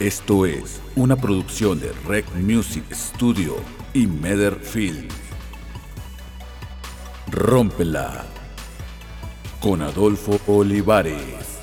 [0.00, 3.56] Esto es una producción de Rec Music Studio
[3.92, 5.08] y Meder Film.
[7.32, 8.24] Rómpela
[9.60, 11.58] con Adolfo Olivares.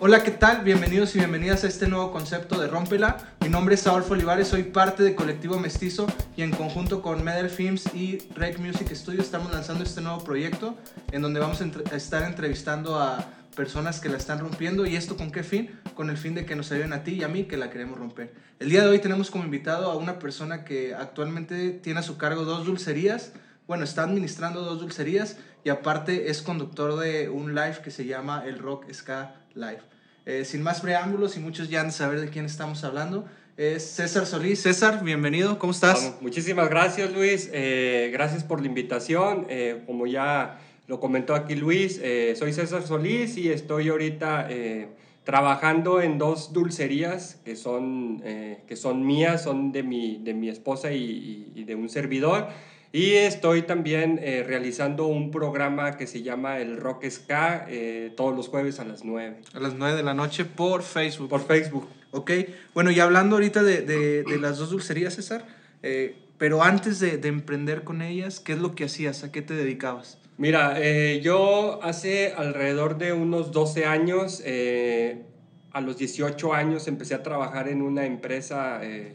[0.00, 0.64] Hola, ¿qué tal?
[0.64, 3.36] Bienvenidos y bienvenidas a este nuevo concepto de Rómpela.
[3.40, 7.50] Mi nombre es Adolfo Olivares, soy parte de Colectivo Mestizo y en conjunto con Medel
[7.50, 10.76] Films y Rec Music Studio estamos lanzando este nuevo proyecto
[11.12, 13.24] en donde vamos a estar entrevistando a
[13.54, 15.70] personas que la están rompiendo y esto con qué fin?
[15.94, 17.98] Con el fin de que nos ayuden a ti y a mí que la queremos
[17.98, 18.34] romper.
[18.58, 22.18] El día de hoy tenemos como invitado a una persona que actualmente tiene a su
[22.18, 23.32] cargo dos dulcerías,
[23.66, 28.44] bueno, está administrando dos dulcerías y aparte es conductor de un live que se llama
[28.46, 29.80] el Rock Ska Live.
[30.26, 33.26] Eh, sin más preámbulos y muchos ya han de saber de quién estamos hablando,
[33.56, 34.62] es César Solís.
[34.62, 36.02] César, bienvenido, ¿cómo estás?
[36.02, 37.48] Vamos, Muchísimas gracias, Luis.
[37.52, 39.46] Eh, gracias por la invitación.
[39.48, 44.88] Eh, como ya lo comentó aquí Luis, eh, soy César Solís y estoy ahorita eh,
[45.24, 50.48] trabajando en dos dulcerías que son, eh, que son mías, son de mi, de mi
[50.50, 52.48] esposa y, y- y de un servidor.
[52.92, 58.36] Y estoy también eh, realizando un programa que se llama el Rock Ska eh, todos
[58.36, 61.28] los jueves a las 9 A las 9 de la noche por Facebook.
[61.28, 61.88] por Facebook.
[62.12, 62.30] Ok,
[62.74, 65.44] bueno, y hablando ahorita de, de- de las dos dulcerías, César,
[65.82, 69.24] eh, pero antes de, de emprender con ellas, ¿qué es lo que hacías?
[69.24, 70.18] ¿A qué te dedicabas?
[70.36, 75.22] Mira, eh, yo hace alrededor de unos 12 años, eh,
[75.70, 79.12] a los 18 años empecé a trabajar en una empresa eh,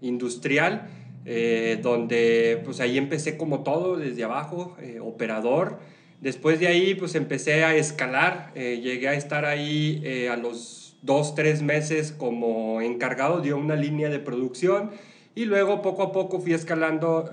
[0.00, 0.88] industrial,
[1.82, 5.78] donde pues ahí empecé como todo, desde abajo, operador.
[6.22, 11.60] Después de ahí pues empecé a escalar, llegué a estar ahí a los 2, 3
[11.60, 14.90] meses como encargado de una línea de producción
[15.34, 17.30] y luego poco a poco fui escalando,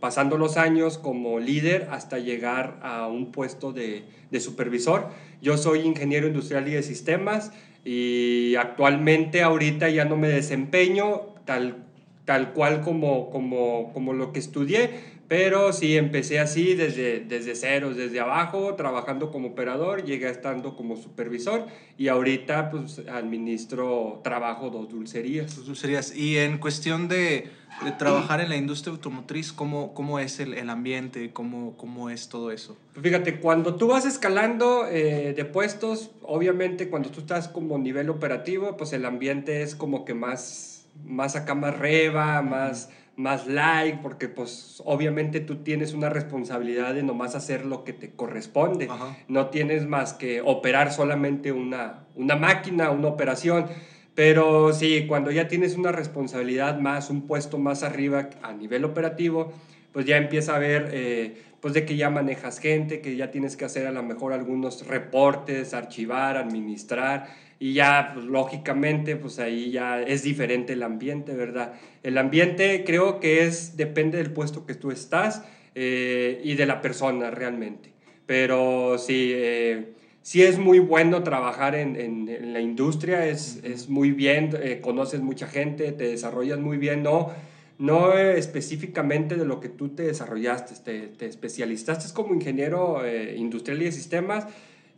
[0.00, 4.04] pasando los años como líder hasta llegar a un puesto de,
[4.38, 5.08] supervisor.
[5.42, 7.52] Yo soy ingeniero industrial y de sistemas
[7.84, 11.84] y actualmente ahorita ya no me desempeño tal,
[12.24, 17.92] tal cual como, como, como lo que estudié, pero sí empecé así desde, desde cero,
[17.92, 21.66] desde abajo, trabajando como operador, llegué estando como supervisor
[21.98, 25.54] y ahorita pues administro trabajo dos dulcerías.
[25.54, 26.16] Tus dulcerías.
[26.16, 27.50] Y en cuestión de,
[27.84, 31.30] de trabajar en la industria automotriz, ¿cómo, cómo es el, el ambiente?
[31.30, 32.78] ¿Cómo, ¿Cómo es todo eso?
[32.98, 38.78] Fíjate, cuando tú vas escalando eh, de puestos, obviamente cuando tú estás como nivel operativo,
[38.78, 42.88] pues el ambiente es como que más, más acá, más reba, más,
[43.18, 48.12] más light, porque pues obviamente tú tienes una responsabilidad de nomás hacer lo que te
[48.12, 48.86] corresponde.
[48.88, 49.16] Ajá.
[49.26, 53.66] No tienes más que operar solamente una, una máquina, una operación.
[54.14, 59.52] Pero sí, cuando ya tienes una responsabilidad más, un puesto más arriba a nivel operativo,
[59.92, 63.56] pues ya empieza a haber, eh, pues de que ya manejas gente, que ya tienes
[63.56, 67.28] que hacer a lo mejor algunos reportes, archivar, administrar,
[67.60, 71.74] y ya, pues, lógicamente, pues ahí ya es diferente el ambiente, ¿verdad?
[72.02, 75.42] El ambiente creo que es, depende del puesto que tú estás
[75.74, 77.92] eh, y de la persona realmente.
[78.26, 79.92] Pero sí, eh,
[80.22, 84.80] sí es muy bueno trabajar en, en- en la industria, es, es muy bien, eh,
[84.80, 87.30] conoces mucha gente, te desarrollas muy bien, no,
[87.78, 93.80] no específicamente de lo que tú te desarrollaste, te, te especializaste como ingeniero eh, industrial
[93.82, 94.46] y de sistemas.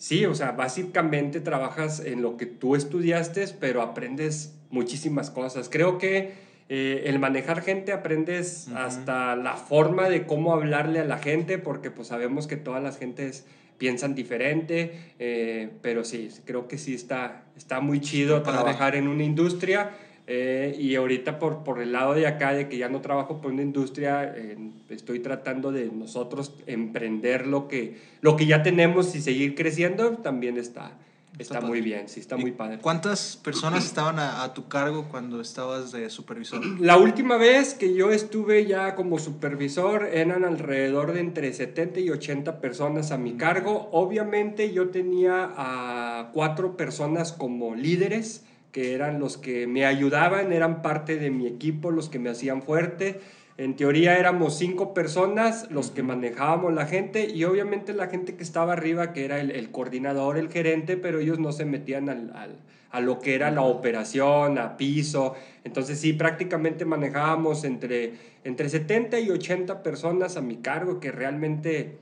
[0.01, 5.69] Sí, o sea, básicamente trabajas en lo que tú estudiaste, pero aprendes muchísimas cosas.
[5.69, 6.33] Creo que
[6.71, 11.91] eh, el manejar gente aprendes hasta la forma de cómo hablarle a la gente, porque
[11.91, 13.45] pues sabemos que todas las gentes
[13.77, 19.25] piensan diferente, eh, pero sí, creo que sí está, está muy chido trabajar en una
[19.25, 19.91] industria.
[20.33, 23.51] Eh, y ahorita por, por el lado de acá, de que ya no trabajo por
[23.51, 24.57] una industria, eh,
[24.89, 30.57] estoy tratando de nosotros emprender lo que, lo que ya tenemos y seguir creciendo, también
[30.57, 30.93] está,
[31.37, 32.79] Está está, muy bien, sí, está ¿Y muy padre.
[32.79, 36.65] ¿Cuántas personas estaban a, a tu cargo cuando estabas de supervisor?
[36.81, 42.11] La última vez que yo estuve ya como supervisor eran alrededor de entre 70 y
[42.11, 43.89] 80 personas a mi cargo.
[43.91, 50.83] Obviamente yo tenía a cuatro personas como líderes que eran los que me ayudaban, eran
[50.83, 53.21] parte de mi equipo, los que me hacían fuerte.
[53.59, 58.43] En teoría éramos cinco personas los que manejábamos la gente y obviamente la gente que
[58.43, 62.33] estaba arriba, que era el, el coordinador, el gerente, pero ellos no se metían al,
[62.35, 62.57] al-
[62.93, 65.35] a lo que era la operación, a piso.
[65.63, 71.99] Entonces sí, prácticamente manejábamos entre, entre 70 y 80 personas a mi cargo, que realmente,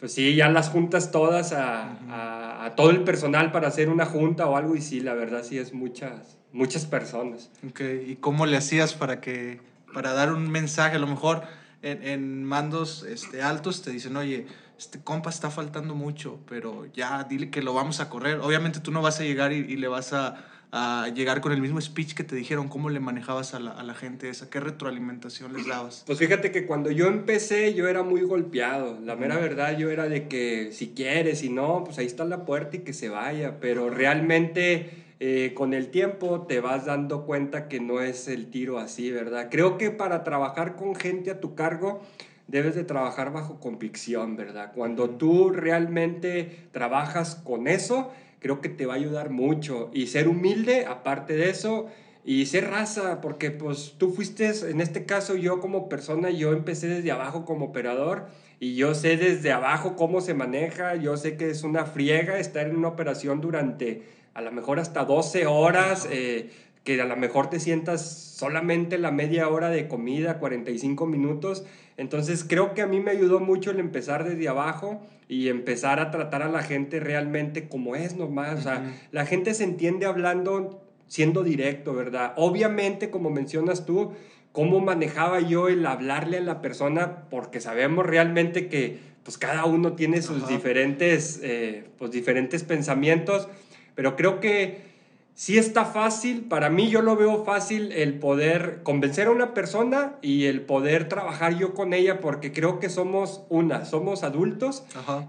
[0.00, 4.06] pues sí, ya las juntas todas a, a- a todo el personal para hacer una
[4.06, 7.50] junta o algo y sí, la verdad sí es muchas, muchas personas.
[7.68, 9.60] Ok, ¿Y cómo le hacías para que
[9.94, 10.96] para dar un mensaje?
[10.96, 11.42] A lo mejor
[11.82, 14.46] en, en mandos este, altos te dicen, oye,
[14.78, 18.38] este compa está faltando mucho, pero ya dile que lo vamos a correr.
[18.40, 20.36] Obviamente tú no vas a llegar y, y le vas a,
[20.72, 23.82] a, llegar con el mismo speech que te dijeron, cómo le manejabas a la, a
[23.82, 26.04] la, gente esa, qué retroalimentación les dabas.
[26.06, 30.08] Pues fíjate que cuando yo empecé yo era muy golpeado, la mera verdad yo era
[30.08, 33.60] de que si quieres, si no, pues ahí está la puerta y que se vaya,
[33.60, 35.06] pero realmente...
[35.22, 39.48] Eh, con el tiempo te vas dando cuenta que no es el tiro así, ¿verdad?
[39.50, 42.00] Creo que para trabajar con gente a tu cargo
[42.50, 44.72] debes de trabajar bajo convicción, ¿verdad?
[44.74, 49.90] Cuando tú realmente trabajas con eso, creo que te va a ayudar mucho.
[49.92, 51.86] Y ser humilde, aparte de eso,
[52.24, 56.88] y ser raza, porque pues tú fuiste, en este caso yo como persona, yo empecé
[56.88, 58.26] desde abajo como operador
[58.58, 62.66] y yo sé desde abajo cómo se maneja, yo sé que es una friega estar
[62.66, 64.02] en una operación durante
[64.34, 66.50] a lo mejor hasta 12 horas, eh,
[66.84, 71.64] que a lo mejor te sientas solamente la media hora de comida, 45 minutos.
[71.96, 76.10] Entonces creo que a mí me ayudó mucho el empezar desde abajo y empezar a
[76.10, 78.58] tratar a la gente realmente como es nomás.
[78.58, 82.32] O sea, la gente se entiende hablando siendo directo, ¿verdad?
[82.36, 84.12] Obviamente, como mencionas tú,
[84.52, 89.92] cómo manejaba yo el hablarle a la persona, porque sabemos realmente que pues cada uno
[89.92, 93.48] tiene sus diferentes, eh, pues, diferentes pensamientos
[94.00, 94.80] pero creo que
[95.40, 100.18] sí está fácil, para mí yo lo veo fácil el poder convencer a una persona
[100.20, 104.82] y el poder trabajar yo con ella porque creo que somos una, somos adultos.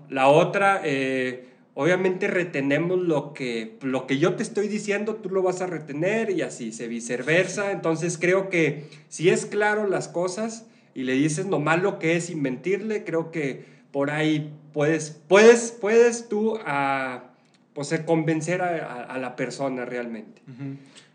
[0.09, 5.43] La otra, eh, obviamente retenemos lo que, lo que yo te estoy diciendo, tú lo
[5.43, 7.71] vas a retener y así, se viceversa.
[7.71, 12.25] Entonces creo que si es claro las cosas y le dices nomás lo que es
[12.25, 17.30] sin mentirle, creo que por ahí puedes, puedes, puedes tú a
[17.73, 20.41] pues, convencer a, la persona realmente.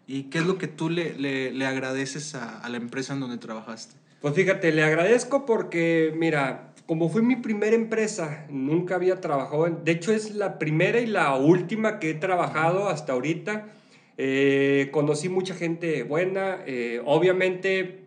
[0.06, 3.96] ¿Y qué es lo que tú le, le, agradeces a, la empresa en donde trabajaste?
[4.20, 9.92] Pues fíjate, le agradezco porque, mira, como fue mi primera empresa, nunca había trabajado, de
[9.92, 13.66] hecho es la primera y la última que he trabajado hasta ahorita.
[14.18, 18.06] Eh, conocí mucha gente buena, eh, obviamente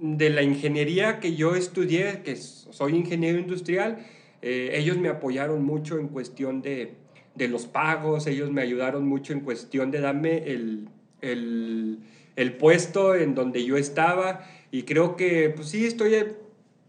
[0.00, 3.98] de la ingeniería que yo estudié, que soy ingeniero industrial,
[4.40, 6.94] eh, ellos me apoyaron mucho en cuestión de,
[7.34, 10.88] de los pagos, ellos me ayudaron mucho en cuestión de darme el,
[11.20, 11.98] el,
[12.36, 16.14] el puesto en donde yo estaba y creo que pues sí estoy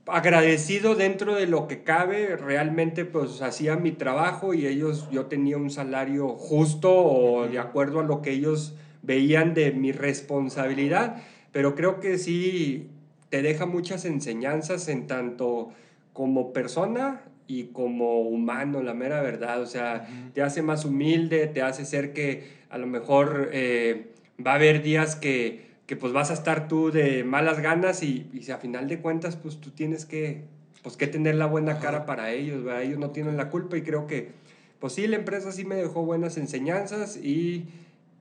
[0.08, 5.58] agradecido dentro de lo que cabe, realmente pues hacía mi trabajo y ellos, yo tenía
[5.58, 11.76] un salario justo o de acuerdo a lo que ellos veían de mi responsabilidad, pero
[11.76, 12.90] creo que sí
[13.30, 15.70] te deja muchas enseñanzas en tanto
[16.14, 19.62] como persona y como humano, la mera verdad.
[19.62, 24.12] O sea, te hace más humilde, te hace ser que a lo mejor eh,
[24.46, 28.30] va a haber días que, que, pues vas a estar tú de malas ganas y,
[28.34, 30.44] y a final de cuentas pues tú tienes que,
[30.82, 32.84] pues, que tener la buena cara para ellos, ¿verdad?
[32.84, 34.30] ellos no tienen la culpa y creo que
[34.80, 37.66] pues sí, la empresa sí me dejó buenas enseñanzas y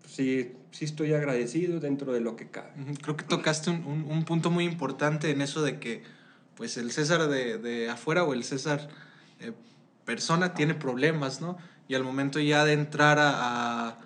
[0.01, 2.71] pues, sí, sí estoy agradecido dentro de lo que cabe.
[3.03, 6.03] Creo que tocaste un, un, un punto muy importante en eso de que
[6.57, 8.89] pues el César de, de afuera o el César
[9.49, 9.53] eh,
[10.05, 11.57] persona tiene problemas, ¿no?
[11.89, 13.99] Y al momento ya de entrar a,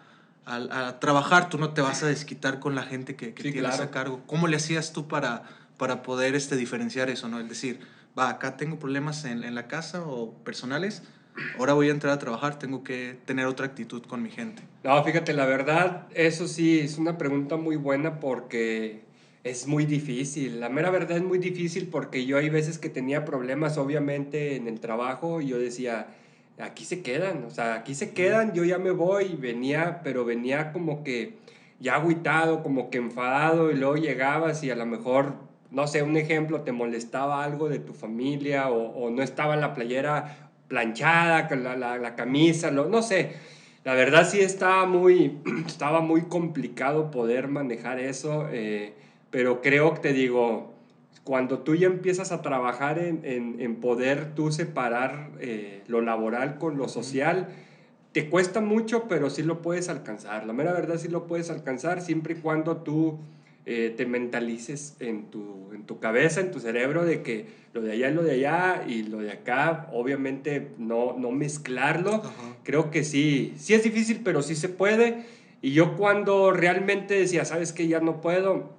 [0.47, 3.91] a, trabajar, tú no te vas a desquitar con la gente que, que tienes a
[3.91, 4.23] cargo.
[4.27, 5.45] ¿Cómo le hacías tú para,
[5.77, 7.39] para poder este, diferenciar eso, ¿no?
[7.39, 7.81] Es decir,
[8.19, 11.03] va, acá tengo problemas en, en la casa o personales,
[11.59, 14.63] ahora voy a entrar a trabajar, tengo que tener otra actitud con mi gente.
[14.85, 19.05] No, fíjate, la verdad, eso sí, es una pregunta muy buena porque
[19.49, 20.61] es muy difícil.
[20.61, 24.69] La mera verdad es muy difícil porque yo hay veces que tenía problemas, obviamente, en
[24.69, 26.09] el trabajo y yo decía,
[26.59, 30.73] aquí se quedan, o sea, aquí se quedan, yo ya me voy venía, pero venía
[30.73, 31.35] como que
[31.81, 35.35] ya agüitado, como que enfadado y luego llegabas y a lo mejor,
[35.71, 40.51] no sé, un ejemplo, te molestaba algo de tu familia o, no estaba la playera
[40.69, 43.33] planchada, la, la, la camisa, lo, no sé.
[43.85, 48.49] La verdad sí estaba muy, estaba muy complicado poder manejar eso.
[48.51, 48.93] Eh,
[49.31, 50.75] pero creo que te digo,
[51.25, 56.79] cuando tú ya empiezas a trabajar en, en, poder tú separar eh, lo laboral con
[56.79, 57.49] lo social,
[58.13, 60.47] te cuesta mucho, pero sí lo puedes alcanzar.
[60.47, 63.19] La mera verdad sí lo puedes alcanzar siempre y cuando tú
[63.67, 67.45] eh, te mentalices en tu, en tu cabeza, en tu cerebro, de que
[67.75, 72.23] lo de allá es lo de allá y lo de acá, obviamente no, no mezclarlo.
[72.63, 75.27] Creo que sí, sí es difícil, pero sí se puede.
[75.61, 78.78] Y yo cuando realmente decía, sabes que ya no puedo,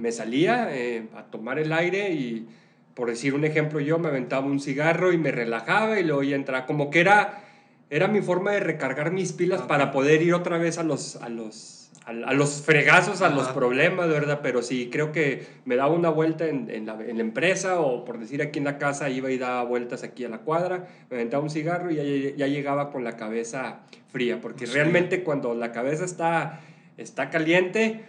[0.00, 2.46] me salía eh, a tomar el aire y,
[2.94, 6.36] por decir un ejemplo, yo me aventaba un cigarro y me relajaba y luego ya
[6.36, 6.66] entraba.
[6.66, 7.44] Como que era,
[7.90, 11.28] era mi forma de recargar mis pilas para poder ir otra vez a los, a
[11.28, 14.40] los, a, los fregazos, a los problemas, ¿verdad?
[14.42, 18.04] Pero sí, creo que me daba una vuelta en, en, la, en, la, empresa o
[18.04, 21.16] por decir aquí en la casa, iba y daba vueltas aquí a la cuadra, me
[21.16, 25.72] aventaba un cigarro y ya, ya llegaba con la cabeza fría, porque realmente cuando la
[25.72, 26.60] cabeza está,
[26.96, 28.04] está caliente,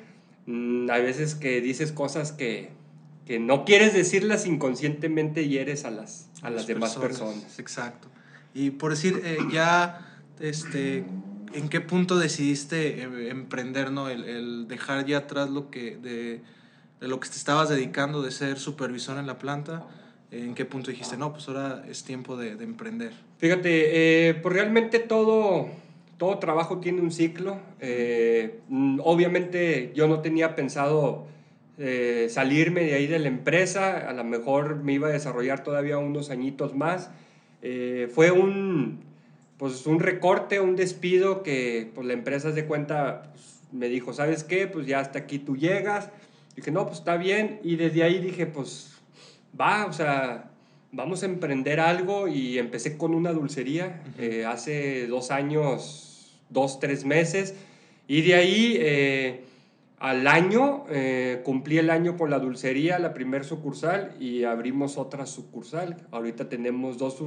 [0.45, 2.69] mmm, hay veces que dices cosas que,
[3.25, 7.33] que no quieres decirlas inconscientemente y eres a las, a las, las demás personas.
[7.35, 7.59] personas.
[7.59, 8.07] Exacto.
[8.53, 11.05] Y por decir, eh, ya, este,
[11.53, 14.09] ¿en qué punto decidiste eh, emprender, no?
[14.09, 16.41] El, el, dejar ya atrás lo que, de,
[16.99, 19.87] de, lo que te estabas dedicando, de ser supervisor en la planta.
[20.31, 23.11] ¿En qué punto dijiste, no, pues ahora es tiempo de, de emprender?
[23.37, 25.69] Fíjate, eh, pues realmente todo,
[26.21, 27.57] todo trabajo tiene un ciclo.
[27.79, 28.59] Eh,
[28.99, 31.25] obviamente yo no tenía pensado
[31.79, 35.97] eh, salirme de ahí de la empresa, a lo mejor me iba a desarrollar todavía
[35.97, 37.09] unos añitos más.
[37.63, 38.99] Eh, fue un,
[39.57, 44.43] pues un recorte, un despido que pues, la empresa de cuenta pues, me dijo, ¿sabes
[44.43, 44.67] qué?
[44.67, 46.11] Pues ya hasta aquí tú llegas.
[46.55, 47.59] Dije, no, pues está bien.
[47.63, 49.01] Y desde ahí dije, pues
[49.59, 50.51] va, o sea,
[50.91, 52.27] vamos a emprender algo.
[52.27, 54.03] Y empecé con una dulcería
[54.45, 56.09] hace dos años,
[56.51, 57.55] dos, tres meses.
[58.07, 59.41] Y de ahí, eh,
[59.99, 65.25] al año, eh, cumplí el año con la dulcería, la primer sucursal, y abrimos otra
[65.25, 65.97] sucursal.
[66.11, 67.17] Ahorita tenemos dos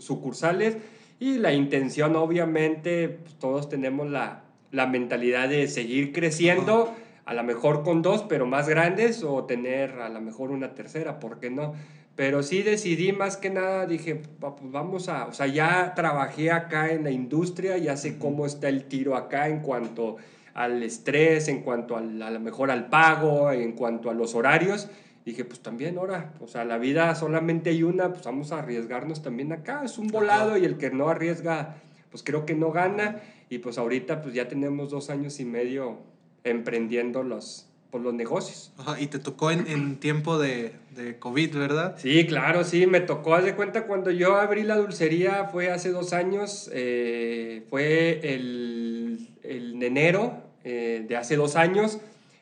[0.00, 0.78] sucursales
[1.20, 6.92] y la intención, obviamente, pues, todos tenemos la, la, mentalidad de seguir creciendo,
[7.24, 11.20] a lo mejor con dos, pero más grandes, o tener a lo mejor una tercera,
[11.20, 11.74] ¿por qué no?
[12.14, 16.92] Pero sí decidí más que nada, dije, pues vamos a, o sea, ya trabajé acá
[16.92, 20.16] en la industria, ya sé cómo está el tiro acá en cuanto
[20.52, 24.88] al estrés, en cuanto al, a lo mejor al pago, en cuanto a los horarios.
[25.24, 29.22] Dije, pues también ahora, o sea, la vida solamente hay una, pues vamos a arriesgarnos
[29.22, 31.76] también acá, es un volado y el que no arriesga,
[32.10, 35.98] pues creo que no gana y pues ahorita pues ya tenemos dos años y medio
[36.44, 38.72] emprendiendo los, pues, los negocios.
[38.78, 41.96] Ajá, y te tocó en, en tiempo de, de, COVID, ¿verdad?
[41.98, 45.90] Sí, claro, sí, me tocó, haz de cuenta, cuando yo abrí la dulcería fue hace
[45.90, 51.98] dos años, eh, fue el, el enero eh, de hace dos años,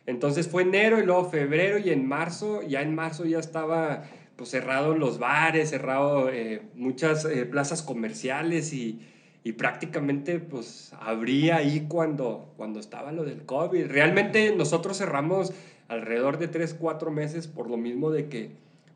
[0.07, 4.05] entonces fue enero y luego febrero y en marzo, ya en marzo ya estaba
[4.37, 9.01] pues cerrado los bares, cerrado eh, muchas plazas comerciales y,
[9.43, 13.87] y, prácticamente pues abría ahí cuando, cuando estaba lo del COVID.
[13.87, 15.53] Realmente nosotros cerramos
[15.89, 18.51] alrededor de 3, 4 meses por lo mismo de que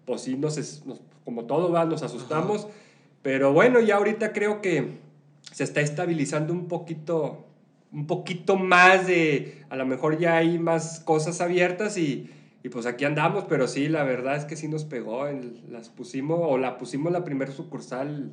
[0.05, 2.75] pues sí, nos, nos como todo va, nos asustamos, Ajá.
[3.23, 4.99] pero bueno, ya ahorita creo que
[5.51, 7.47] se está estabilizando un poquito
[7.95, 12.29] un poquito más de, a lo mejor ya hay más cosas abiertas y,
[12.65, 15.91] y pues aquí andamos, pero sí, la verdad es que sí nos pegó, en, las
[15.91, 18.33] pusimos, o la pusimos la primer sucursal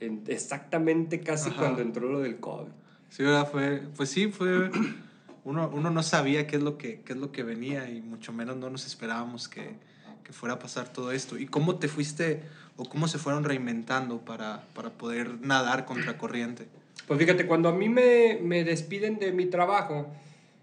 [0.00, 1.60] en, exactamente casi Ajá.
[1.60, 2.70] cuando entró lo del COVID.
[3.10, 3.48] Sí, ¿verdad?
[3.50, 4.70] Fue, pues sí, fue,
[5.44, 8.32] uno, uno no sabía qué es, lo que, qué es lo que venía y mucho
[8.32, 9.76] menos no nos esperábamos que,
[10.24, 11.38] que fuera a pasar todo esto.
[11.38, 12.42] ¿Y cómo te fuiste
[12.76, 16.66] o cómo se fueron reinventando para, para poder nadar contra corriente?
[17.06, 20.08] Pues fíjate, cuando a mí me, me despiden de mi trabajo,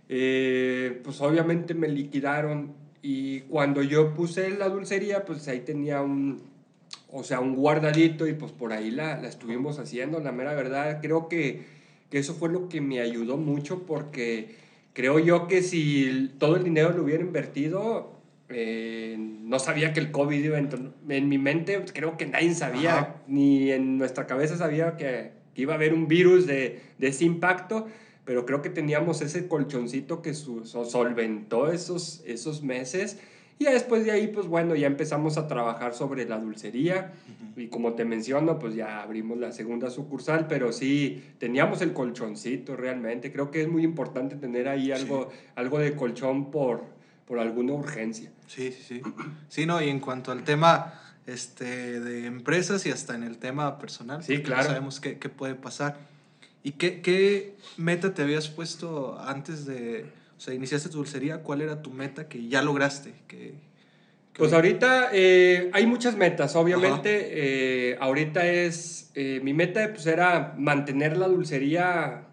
[0.09, 6.41] eh, pues obviamente me liquidaron y cuando yo puse la dulcería, pues ahí tenía un,
[7.13, 10.99] o sea, un guardadito y pues por ahí la, la estuvimos haciendo, la mera verdad,
[11.01, 11.63] creo que,
[12.09, 14.55] que, eso fue lo que me ayudó mucho porque
[14.93, 20.11] creo yo que si todo el dinero lo hubiera invertido, eh, no sabía que el
[20.11, 20.91] COVID iba entrar.
[21.07, 23.15] En mi mente, creo que nadie sabía, Ajá.
[23.27, 27.25] ni en nuestra cabeza sabía que que iba a haber un virus de, de ese
[27.25, 27.87] impacto,
[28.25, 33.19] pero creo que teníamos ese colchoncito que su, solventó esos, esos meses.
[33.59, 37.13] Y ya después de ahí, pues bueno, ya empezamos a trabajar sobre la dulcería.
[37.27, 37.63] Uh -huh.
[37.63, 42.75] Y como te menciono, pues ya abrimos la segunda sucursal, pero sí, teníamos el colchoncito
[42.75, 43.31] realmente.
[43.31, 45.37] Creo que es muy importante tener ahí algo, sí.
[45.55, 46.83] algo de colchón por,
[47.27, 48.31] por alguna urgencia.
[48.47, 49.01] Sí, sí, sí.
[49.49, 53.79] Sí, no, y en cuanto al tema este, de empresas y hasta en el tema
[53.79, 54.23] personal.
[54.23, 54.63] Sí, claro.
[54.63, 55.97] No sabemos qué, qué, puede pasar.
[56.63, 60.05] ¿Y qué, qué meta te habías puesto antes de,
[60.43, 61.37] sea, iniciaste tu dulcería?
[61.37, 63.13] ¿Cuál era tu meta que ya lograste?
[63.27, 63.53] Que.
[64.37, 67.91] Pues ahorita eh, hay muchas metas, obviamente.
[67.91, 72.25] Eh, ahorita es, eh, mi meta pues era mantener la dulcería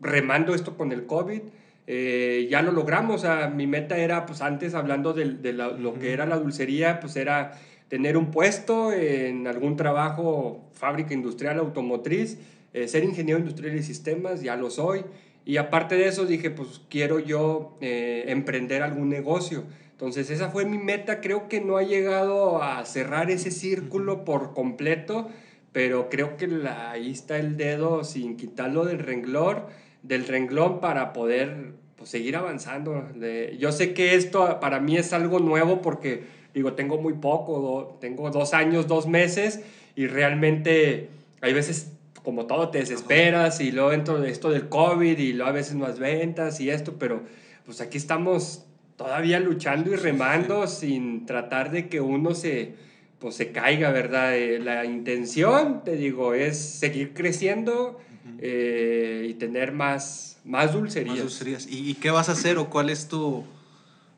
[0.00, 1.40] remando esto con el COVID.
[1.86, 5.68] Eh, ya lo logramos, o sea, mi meta era, pues antes hablando de, de la,
[5.68, 11.58] lo que era la dulcería, pues era tener un puesto en algún trabajo, fábrica industrial
[11.58, 12.38] automotriz,
[12.86, 15.04] ser ingeniero industrial y sistemas, ya lo soy.
[15.44, 19.64] Y aparte de eso dije, pues quiero yo eh, emprender algún negocio.
[19.92, 24.54] Entonces esa fue mi meta, creo que no ha llegado a cerrar ese círculo por
[24.54, 25.28] completo,
[25.72, 29.64] pero creo que la, ahí está el dedo sin quitarlo del renglón,
[30.02, 33.08] del renglón para poder pues seguir avanzando.
[33.14, 37.60] De- yo sé que esto para mí es algo nuevo porque, digo, tengo muy poco,
[37.60, 39.60] do- tengo dos años, dos meses
[39.96, 41.08] y realmente
[41.42, 41.92] hay veces
[42.24, 45.74] como todo te desesperas y luego dentro de esto del COVID y luego a veces
[45.74, 47.22] no has ventas y esto, pero
[47.64, 48.64] pues aquí estamos
[48.96, 52.74] todavía luchando y remando sin tratar de que uno se,
[53.18, 54.36] pues, se caiga, ¿verdad?
[54.36, 57.98] Eh, la intención, te digo, es seguir creciendo
[58.38, 61.14] eh, y tener más, más dulcerías.
[61.14, 61.66] Más dulcerías.
[61.66, 63.44] ¿Y, y qué vas a hacer o cuál es tu,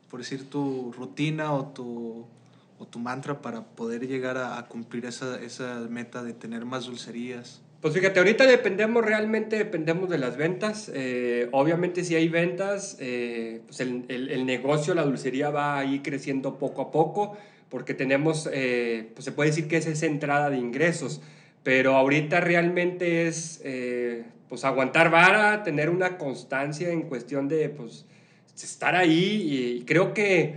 [0.09, 2.25] por decir, tu rutina o tu,
[2.77, 6.85] o tu mantra para poder llegar a, a cumplir esa, esa meta de tener más
[6.85, 7.62] dulcerías?
[7.83, 10.89] Pues fíjate, ahorita dependemos, realmente dependemos de las ventas.
[10.95, 16.57] Eh, obviamente si hay ventas, eh, pues el, el- negocio, la dulcería va ahí creciendo
[16.57, 17.35] poco a poco,
[17.67, 21.21] porque tenemos, eh, pues se puede decir que es esa entrada de ingresos,
[21.63, 23.61] pero ahorita realmente es,
[24.47, 28.05] pues aguantar vara, tener una constancia en cuestión de, pues,
[28.55, 30.55] estar ahí y, creo que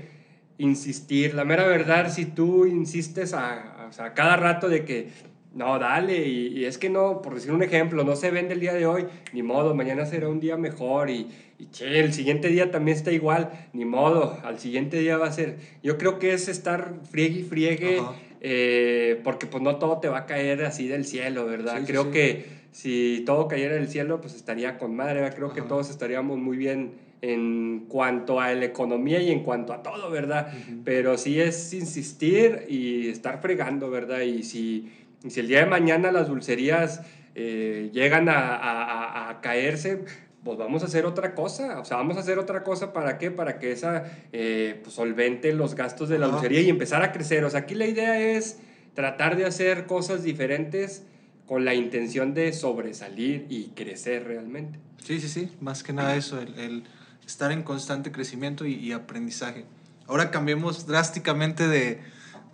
[0.59, 5.09] insistir, la mera verdad, si tú insistes a, a cada rato de que
[5.57, 8.61] no, dale, y, y es que no, por decir un ejemplo, no se vende el
[8.61, 12.49] día de hoy, ni modo, mañana será un día mejor y, y che, el siguiente
[12.49, 15.57] día también está igual, ni modo, al siguiente día va a ser.
[15.83, 18.03] Yo creo que es estar friegue y friegue,
[18.43, 21.79] eh, porque pues no todo te va a caer así del cielo, ¿verdad?
[21.81, 22.11] Sí, creo sí.
[22.11, 25.35] que si todo cayera del cielo, pues estaría con madre, ¿verdad?
[25.35, 29.83] creo que todos estaríamos muy bien en cuanto a la economía y en cuanto a
[29.83, 30.53] todo, ¿verdad?
[30.85, 34.21] Pero sí es insistir y estar fregando, ¿verdad?
[34.21, 34.93] Y si,
[35.27, 37.03] y si el día de mañana las dulcerías
[37.35, 40.05] eh, llegan a, a- a- caerse,
[40.43, 41.81] pues vamos a hacer otra cosa.
[41.81, 43.31] O sea, vamos a hacer otra cosa para qué?
[43.31, 46.37] Para que esa eh, pues, solvente los gastos de la Ajá.
[46.37, 47.45] dulcería y empezar a crecer.
[47.45, 48.59] O sea, aquí la idea es
[48.95, 51.05] tratar de hacer cosas diferentes
[51.47, 54.79] con la intención de sobresalir y crecer realmente.
[55.05, 56.85] Sí, sí, sí, más que nada eso, el, el
[57.27, 59.65] estar en constante crecimiento y, y aprendizaje.
[60.09, 62.01] Ahora cambiemos drásticamente de,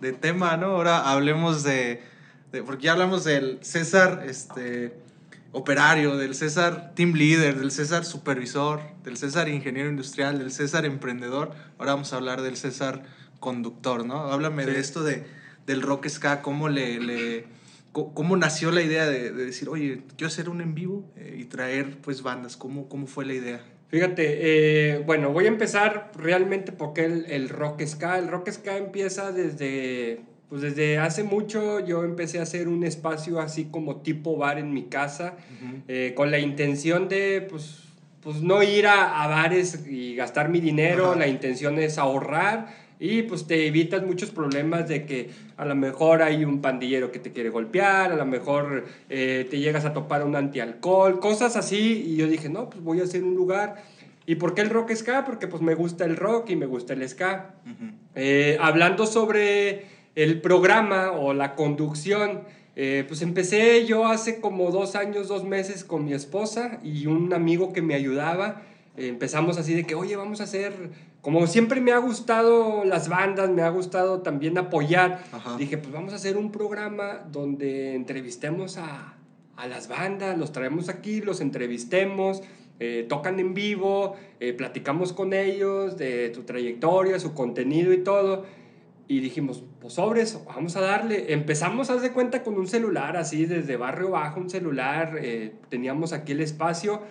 [0.01, 0.67] de tema, ¿no?
[0.67, 2.01] Ahora hablemos de,
[2.53, 4.93] de- porque ya hablamos del César este,
[5.51, 11.51] operario, del César team leader, del César supervisor, del César ingeniero industrial, del César emprendedor.
[11.77, 13.03] Ahora vamos a hablar del César
[13.41, 14.31] conductor, ¿no?
[14.31, 15.25] Háblame de esto de,
[15.67, 16.99] del rock ska, cómo le...
[16.99, 17.45] le
[17.93, 21.45] ¿Cómo nació la idea de, de decir, oye, quiero hacer un en vivo eh, y
[21.45, 22.57] traer pues bandas?
[22.57, 23.61] ¿Cómo, cómo fue la idea?
[23.89, 24.23] Fíjate,
[24.95, 29.31] eh, bueno, voy a empezar realmente porque el, el rock ska, el rock ska empieza
[29.31, 34.59] desde, pues desde hace mucho, yo empecé a hacer un espacio así como tipo bar
[34.59, 35.35] en mi casa,
[35.87, 37.79] eh, con la intención de, pues,
[38.21, 41.19] pues no ir a, a bares y gastar mi dinero, Ajá.
[41.19, 46.21] la intención es ahorrar y pues te evitas muchos problemas de que a lo mejor
[46.21, 50.23] hay un pandillero que te quiere golpear, a lo mejor eh, te llegas a topar
[50.23, 52.03] un antialcohol, cosas así.
[52.07, 53.83] Y yo dije, no, pues voy a hacer un lugar.
[54.25, 55.25] ¿Y por qué el rock ska?
[55.25, 57.55] Porque pues me gusta el rock y me gusta el ska.
[58.15, 62.41] Eh, hablando sobre el programa o la conducción,
[62.75, 67.33] eh, pues empecé yo hace como dos años, dos meses con mi esposa y un
[67.33, 68.61] amigo que me ayudaba.
[68.97, 70.73] Eh, empezamos así de que, oye, vamos a hacer,
[71.21, 75.57] como siempre me ha gustado las bandas, me ha gustado también apoyar, Ajá.
[75.57, 79.15] dije, pues vamos a hacer un programa donde entrevistemos a,
[79.55, 82.41] a las bandas, los traemos aquí, los entrevistemos,
[82.79, 88.45] eh, tocan en vivo, eh, platicamos con ellos de su trayectoria, su contenido y todo.
[89.07, 91.33] Y dijimos, pues sobres, vamos a darle.
[91.33, 95.17] Empezamos, haz de cuenta, con un celular así, desde barrio bajo, un celular.
[95.21, 97.01] eh, teníamos aquí el espacio.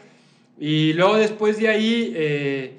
[0.59, 2.79] Y luego después de ahí, eh,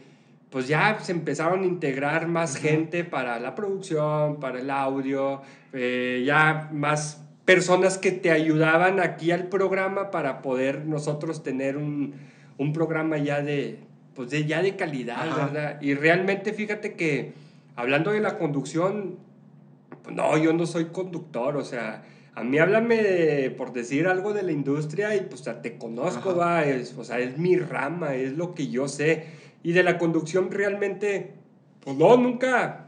[0.50, 5.42] pues ya se empezaron a integrar más gente para la producción, para el audio,
[5.74, 12.14] eh, ya más personas que te ayudaban aquí al programa para poder nosotros tener un,
[12.58, 13.80] un programa ya de,
[14.16, 15.46] pues de, ya de calidad, Ajá.
[15.46, 15.82] ¿verdad?
[15.82, 17.34] Y realmente fíjate que
[17.76, 19.18] hablando de la conducción,
[20.04, 22.04] pues no, yo no soy conductor, o sea,
[22.36, 25.78] a mí háblame de- por decir algo de la industria y pues o sea, te
[25.78, 26.40] conozco, Ajá.
[26.40, 29.26] va, es, o sea, es mi rama, es lo que yo sé.
[29.64, 31.34] Y de la conducción realmente,
[31.84, 32.88] pues no, nunca,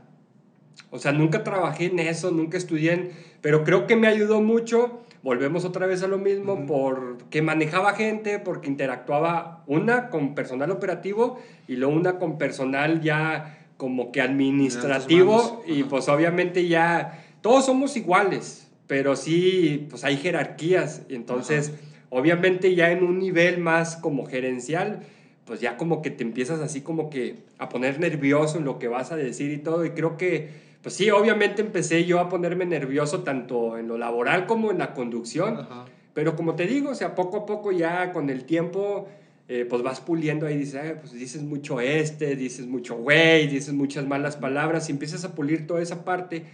[0.91, 5.01] o sea, nunca trabajé en eso, nunca estudié, en- pero creo que me ayudó mucho.
[5.21, 6.65] Volvemos otra vez a lo mismo, Ujú.
[6.67, 13.64] porque manejaba gente, porque interactuaba una con personal operativo y luego una con personal ya
[13.77, 21.03] como que administrativo y pues obviamente ya todos somos iguales, pero sí, pues hay jerarquías.
[21.09, 21.73] Y entonces
[22.09, 25.01] obviamente ya en un nivel más como gerencial,
[25.45, 28.87] pues ya como que te empiezas así como que a poner nervioso en lo que
[28.87, 29.85] vas a decir y todo.
[29.85, 34.45] Y creo que pues sí, obviamente empecé yo a ponerme nervioso tanto en lo laboral
[34.45, 35.61] como en la conducción.
[35.61, 35.85] Ajá.
[36.15, 39.09] Pero como te digo, o sea, poco a poco ya con el tiempo
[39.47, 44.07] eh, pues vas puliendo ahí, dices, pues dices mucho este, dices mucho güey, dices muchas
[44.07, 46.45] malas palabras y empiezas a pulir toda esa parte.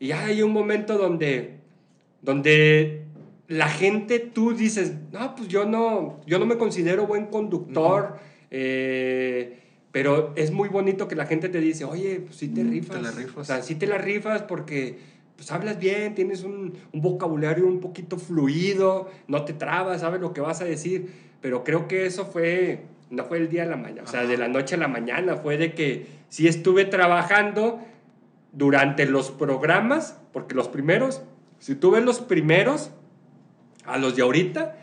[0.00, 1.58] Y hay un momento donde,
[2.22, 3.04] donde
[3.46, 8.18] la gente, tú dices, no, pues yo no, yo no me considero buen conductor,
[8.50, 9.60] eh,
[9.92, 12.96] pero es muy bonito que la gente te dice, oye, pues sí te rifas.
[12.96, 13.36] Te la rifas.
[13.36, 14.98] O sea, sí te la rifas porque
[15.36, 20.32] pues hablas bien, tienes un, un vocabulario un poquito fluido, no te trabas, sabes lo
[20.32, 23.76] que vas a decir pero creo que eso fue, no fue el día a la
[23.76, 27.80] mañana, o sea, de la noche a la mañana, fue de que sí estuve trabajando
[28.52, 31.20] durante los programas, porque los primeros,
[31.58, 32.92] si tú ves los primeros,
[33.84, 34.78] a los de ahorita,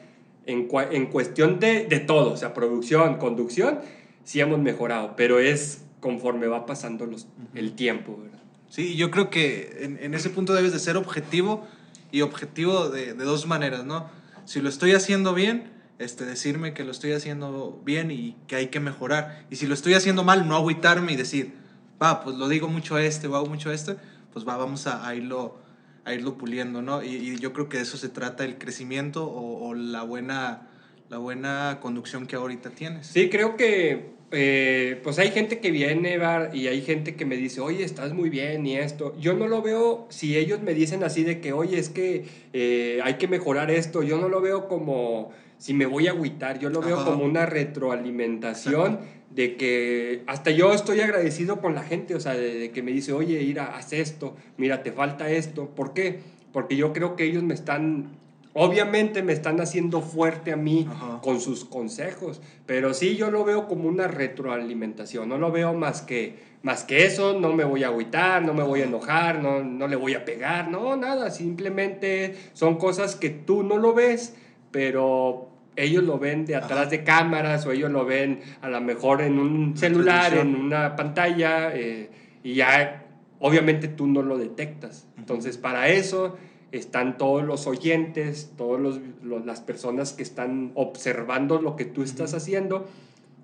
[0.45, 3.79] en, en cuestión de, de, todo, o sea, producción, conducción,
[4.23, 8.39] sí hemos mejorado, pero es conforme va pasando los, el tiempo, ¿verdad?
[8.69, 11.65] Sí, yo creo que en, en, ese punto debes de ser objetivo
[12.11, 14.11] y objetivo de, de dos maneras, ¿no?
[14.45, 18.67] Si lo estoy haciendo bien, este, decirme que lo estoy haciendo bien y que hay
[18.67, 19.45] que mejorar.
[19.49, 21.53] Y si lo estoy haciendo mal, no agüitarme y decir,
[22.01, 23.95] va, pues lo digo mucho a este o hago mucho a este,
[24.33, 25.57] pues va, vamos a, irlo,
[26.05, 27.03] a irlo puliendo, ¿no?
[27.03, 30.69] Y, yo creo que de eso se trata el crecimiento o, la, buena,
[31.09, 33.07] la buena conducción que ahorita tienes.
[33.07, 36.17] Sí, creo que eh, pues hay gente que viene
[36.53, 39.15] y hay gente que me dice, oye, estás muy bien y esto.
[39.19, 42.99] Yo no lo veo, si ellos me dicen así de que, oye, es que eh,
[43.03, 45.31] hay que mejorar esto, yo no lo veo como
[45.61, 48.97] si me voy a agüitar, yo lo veo como una retroalimentación
[49.29, 53.13] de que hasta yo estoy agradecido con la gente, o sea, de, que me dice,
[53.13, 55.67] oye, Ira, haz esto, mira, te falta esto.
[55.67, 56.21] ¿Por qué?
[56.51, 58.09] Porque yo creo que ellos me están,
[58.53, 60.87] obviamente me están haciendo fuerte a mí
[61.21, 66.01] con sus consejos, pero sí yo lo veo como una retroalimentación, no lo veo más
[66.01, 69.63] que, más que eso, no me voy a agüitar, no me voy a enojar, no,
[69.63, 74.33] no le voy a pegar, no, nada, simplemente son cosas que tú no lo ves,
[74.71, 79.21] pero ellos lo ven de atrás de cámaras o ellos lo ven a lo mejor
[79.21, 82.09] en un celular, en una pantalla, eh,
[82.43, 83.05] y ya
[83.39, 85.07] obviamente tú no lo detectas.
[85.17, 86.37] Entonces, para eso
[86.71, 92.87] están todos los oyentes, todas las personas que están observando lo que tú estás haciendo,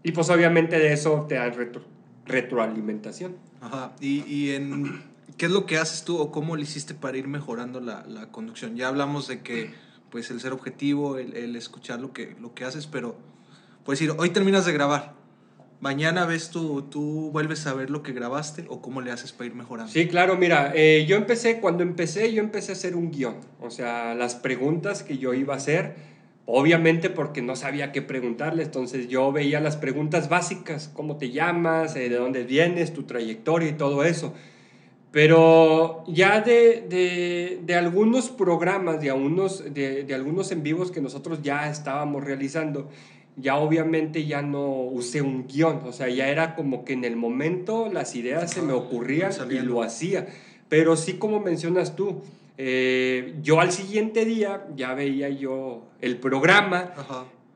[0.03, 1.53] y pues obviamente de eso te dan
[2.25, 3.35] retroalimentación.
[3.61, 5.01] Ajá, y, y en,
[5.37, 8.31] ¿qué es lo que haces tú o cómo lo hiciste para ir mejorando la, la
[8.31, 8.75] conducción?
[8.75, 9.71] Ya hablamos de que
[10.09, 13.17] pues el ser objetivo, el, escuchar lo que, lo que haces, pero
[13.83, 15.15] puedes decir, hoy terminas de grabar,
[15.79, 19.47] mañana ves tú, tú vuelves a ver lo que grabaste o cómo le haces para
[19.47, 19.91] ir mejorando.
[19.91, 23.69] Sí, claro, mira, eh, yo empecé, cuando empecé, yo empecé a hacer un guion, o
[23.69, 25.95] sea, las preguntas que yo iba a hacer,
[26.45, 31.95] obviamente porque no sabía qué preguntarle, entonces yo veía las preguntas básicas, cómo te llamas,
[31.95, 34.33] eh, de dónde vienes, tu trayectoria y todo eso.
[35.11, 41.41] Pero ya de, de, algunos programas, de algunos, de, de, algunos en vivos que nosotros
[41.41, 42.89] ya estábamos realizando,
[43.37, 47.15] ya obviamente ya no usé un guion, o sea, ya era como que en el
[47.15, 50.27] momento las ideas se me ocurrían y lo hacía.
[50.69, 52.21] Pero sí como mencionas tú,
[52.57, 56.91] eh, yo al siguiente día ya veía yo el programa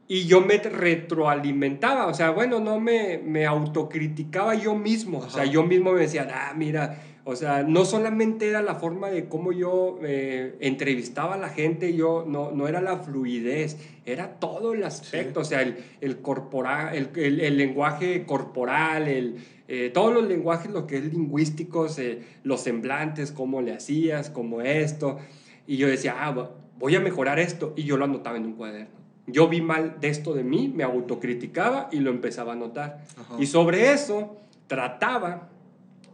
[0.07, 5.45] y yo me retroalimentaba, o sea, bueno, no me, me autocriticaba yo mismo, o sea,
[5.45, 9.51] yo mismo me decía, ah, mira, o sea, no solamente era la forma de cómo
[9.51, 14.83] yo eh, entrevistaba a la gente, yo no, no era la fluidez, era todo el
[14.83, 19.35] aspecto, o sea, el, el, corporal, el, el, lenguaje corporal, el,
[19.67, 24.61] eh, todos los lenguajes, lo que es lingüísticos, eh, los semblantes, cómo le hacías, cómo
[24.61, 25.19] esto.
[25.67, 28.99] Y yo decía, ah, voy a mejorar esto, y yo lo anotaba en un cuaderno.
[29.27, 33.05] Yo vi mal de esto de mí, me autocriticaba y lo empezaba a notar.
[33.37, 35.51] Y sobre eso trataba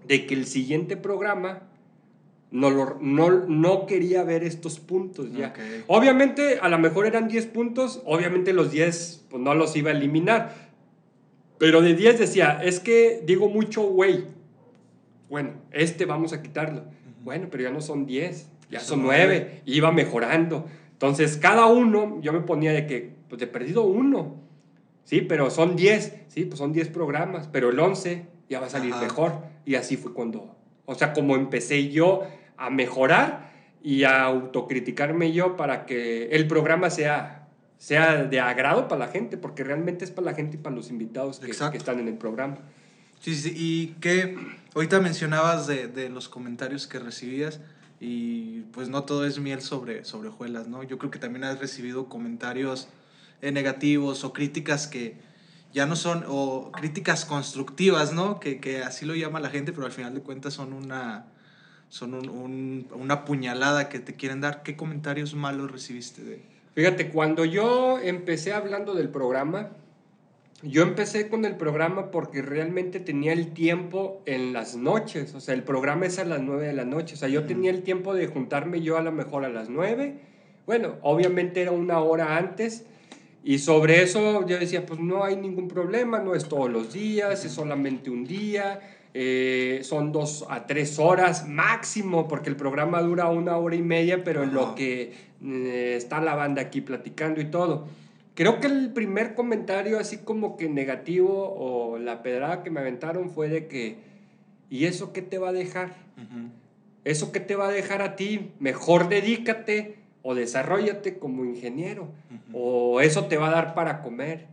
[0.07, 1.63] de que el siguiente programa
[2.49, 5.53] no, lo, no, no quería ver estos puntos ya.
[5.87, 9.93] Obviamente, a lo mejor eran 10 puntos, obviamente los 10 pues, no los iba a
[9.93, 10.67] eliminar.
[11.57, 14.25] Pero de 10 decía, es que digo mucho güey.
[15.29, 16.83] Bueno, este vamos a quitarlo.
[17.23, 19.63] Bueno, pero ya no son 10, ya son 9.
[19.65, 20.67] Iba mejorando.
[20.93, 24.35] Entonces, cada uno, yo me ponía de que, pues he perdido uno.
[25.03, 26.13] Sí, pero son 10.
[26.29, 27.49] Sí, pues son 10 programas.
[27.51, 29.33] Pero el 11 ya va a salir mejor.
[29.65, 30.55] Y así fue cuando,
[30.85, 32.23] o sea, como empecé yo
[32.57, 33.51] a mejorar
[33.83, 39.37] y a autocriticarme yo para que el programa sea, sea de agrado para la gente,
[39.37, 42.17] porque realmente es para la gente y para los invitados que, que están en el
[42.17, 42.57] programa.
[43.19, 44.37] Sí, sí, y que
[44.75, 47.59] ahorita mencionabas de, de, los comentarios que recibías
[47.99, 50.83] y pues no todo es miel sobre, sobre hojuelas, ¿no?
[50.83, 52.87] Yo creo que también has recibido comentarios
[53.41, 55.15] eh, negativos o críticas que,
[55.77, 58.39] ya no son, o críticas constructivas, ¿no?
[58.39, 61.27] Que, que, así lo llama la gente, pero al final de cuentas son una,
[61.87, 64.63] son un, una puñalada que te quieren dar.
[64.63, 66.41] ¿Qué comentarios malos recibiste de...?
[66.73, 69.69] Fíjate, cuando yo empecé hablando del programa,
[70.63, 75.53] yo empecé con el programa porque realmente tenía el tiempo en las noches, o sea,
[75.53, 78.15] el programa es a las 9 de la noche, o sea, yo tenía el tiempo
[78.15, 80.19] de juntarme yo a lo mejor a las 9,
[80.65, 82.85] bueno, obviamente era una hora antes,
[83.47, 87.45] y sobre eso yo decía, pues no hay ningún problema, no es todos los días,
[87.45, 88.81] es solamente un día,
[89.13, 94.25] eh, son dos a tres horas máximo, porque el programa dura una hora y media,
[94.25, 97.87] pero en lo que eh, está la banda aquí platicando y todo.
[98.35, 103.29] Creo que el primer comentario así como que negativo o la pedrada que me aventaron
[103.29, 103.95] fue de que,
[104.69, 105.95] ¿y eso qué te va a dejar?
[107.05, 108.51] ¿Eso qué te va a dejar a ti?
[108.59, 112.09] Mejor dedícate o desarrollate como ingeniero
[112.53, 114.47] o eso te va a dar para comer.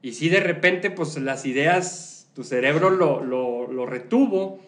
[0.00, 4.60] Y si de repente pues las ideas, tu cerebro lo, lo, retuvo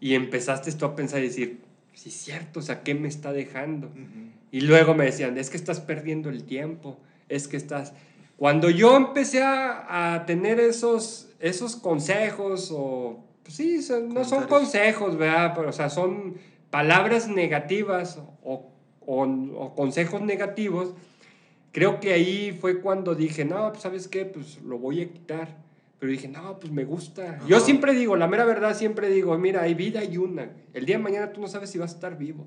[0.00, 1.60] y empezaste tú a pensar y decir,
[1.92, 3.90] sí es cierto, o sea, ¿qué me está dejando?
[4.52, 6.98] Y luego me decían, es que estás perdiendo el tiempo
[7.28, 7.92] es que estás...
[8.36, 15.16] Cuando yo empecé a, a tener esos, esos consejos, o pues sí, no son consejos,
[15.16, 15.52] ¿verdad?
[15.54, 16.34] Pero, o sea, son
[16.70, 18.70] palabras negativas o,
[19.06, 20.94] o, consejos negativos,
[21.72, 25.62] creo que ahí fue cuando dije, no, pues sabes qué, pues lo voy a quitar.
[25.98, 27.38] Pero dije, no, pues me gusta.
[27.46, 30.50] Yo siempre digo, la mera verdad, siempre digo, mira, hay vida y una.
[30.74, 32.46] El día de mañana tú no sabes si vas a estar vivo.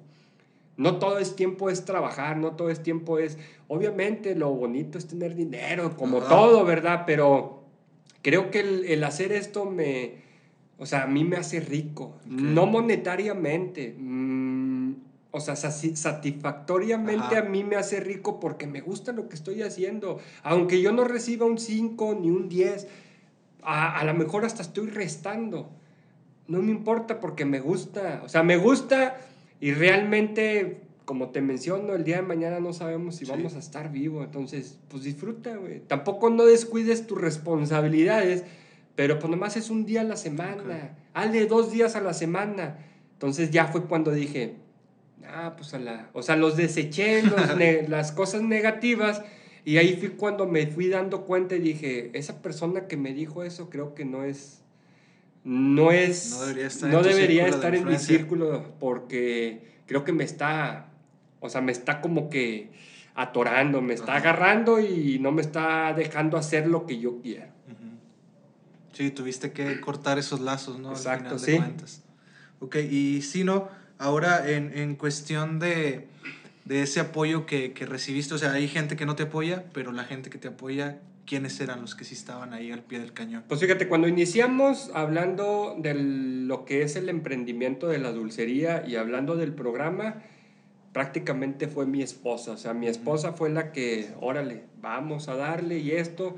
[0.77, 5.07] No todo es tiempo es trabajar, no todo es tiempo es, obviamente lo bonito es
[5.07, 7.03] tener dinero, como todo, ¿verdad?
[7.07, 7.63] Pero
[8.21, 10.17] creo que el, hacer esto me,
[10.77, 14.46] o sea, a mí me hace rico, no monetariamente, mm,
[15.37, 20.19] o sea, satisfactoriamente a mí me hace rico porque me gusta lo que estoy haciendo,
[20.43, 22.87] aunque yo no reciba un 5 ni un 10,
[23.63, 25.69] a, a lo mejor hasta estoy restando,
[26.47, 29.17] no me importa porque me gusta, o sea, me gusta
[29.59, 33.91] y realmente, como te menciono, el día de mañana no sabemos si vamos a estar
[33.91, 34.25] vivos.
[34.25, 35.79] Entonces, pues disfruta, güey.
[35.79, 38.43] Tampoco no descuides tus responsabilidades,
[38.95, 40.97] pero pues nomás es un día a la semana.
[41.13, 42.77] Hazle dos días a la semana.
[43.13, 44.55] Entonces ya fue cuando dije,
[45.25, 46.09] ah, pues a la...
[46.13, 47.23] O sea, los deseché,
[47.87, 49.23] las cosas negativas.
[49.65, 53.43] Y ahí fui cuando me fui dando cuenta y dije, esa persona que me dijo
[53.43, 54.61] eso creo que no es
[55.47, 56.31] no es...
[56.31, 60.89] No debería estar, no en, debería estar en mi círculo porque creo que me está,
[61.39, 62.71] o sea, me está como que
[63.15, 67.47] atorando, me está agarrando y no me está dejando hacer lo que yo quiero.
[68.91, 70.91] Sí, tuviste que cortar esos lazos, ¿no?
[70.91, 71.59] Exacto, sí.
[72.59, 73.69] Ok, y si no,
[73.99, 76.07] ahora en, en cuestión de,
[76.65, 79.91] de, ese apoyo que, que recibiste, o sea, hay gente que no te apoya, pero
[79.91, 83.13] la gente que te apoya, quiénes eran los que sí estaban ahí al pie del
[83.13, 83.43] cañón.
[83.47, 88.95] Pues fíjate, cuando iniciamos hablando de lo que es el emprendimiento de la dulcería y
[88.95, 90.23] hablando del programa,
[90.93, 92.53] prácticamente fue mi esposa.
[92.53, 96.37] O sea, mi esposa fue la que, órale, vamos a darle y esto.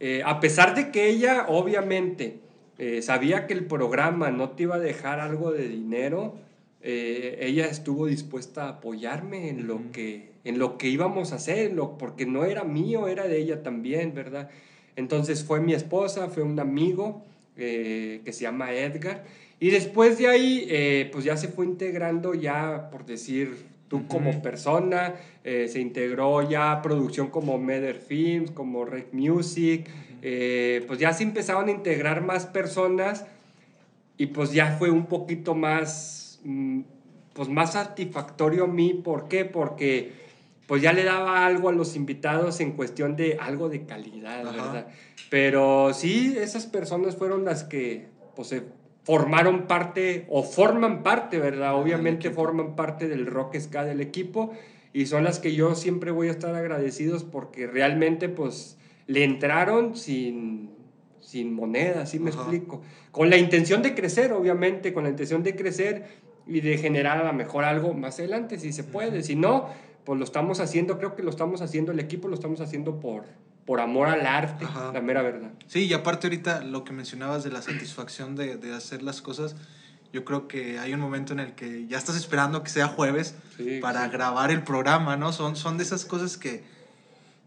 [0.00, 2.40] Eh, a pesar de que ella, obviamente,
[2.78, 6.36] eh, sabía que el programa no te iba a dejar algo de dinero,
[6.80, 11.74] eh, ella estuvo dispuesta a apoyarme en lo que en lo que íbamos a hacer,
[11.98, 14.48] porque no era mío, era de ella también, ¿verdad?
[14.96, 17.22] Entonces fue mi esposa, fue un amigo
[17.56, 19.24] eh, que se llama Edgar,
[19.60, 24.40] y después de ahí, eh, pues ya se fue integrando ya, por decir, tú como
[24.40, 29.86] persona, se integró ya producción como Meder Films, como Rec Music,
[30.20, 33.26] pues ya se empezaron a integrar más personas
[34.18, 36.17] y pues ya fue un poquito más,
[37.32, 39.44] pues más satisfactorio a mí, ¿por qué?
[39.44, 40.12] Porque
[40.66, 44.88] pues ya le daba algo a los invitados en cuestión de algo de calidad, ¿verdad?
[45.30, 48.54] Pero sí, esas personas fueron las que pues,
[49.02, 51.74] formaron parte o forman parte, ¿verdad?
[51.74, 54.52] Obviamente forman parte del rock ska del equipo
[54.92, 59.96] y son las que yo siempre voy a estar agradecidos porque realmente pues le entraron
[59.96, 60.70] sin,
[61.20, 62.82] sin moneda, ¿sí me explico?
[63.10, 66.04] Con la intención de crecer, obviamente, con la intención de crecer
[66.48, 69.68] y de generar a lo mejor algo más adelante, si se puede, si no
[70.04, 73.24] pues lo estamos haciendo, creo que lo estamos haciendo, el equipo lo estamos haciendo por,
[73.66, 75.50] por amor al arte, la mera verdad.
[75.66, 79.54] Sí, y aparte ahorita lo que mencionabas de la satisfacción de, de, hacer las cosas,
[80.10, 83.34] yo creo que hay un momento en el que ya estás esperando que sea jueves
[83.82, 85.34] para grabar el programa, ¿no?
[85.34, 86.64] Son, son de esas cosas que,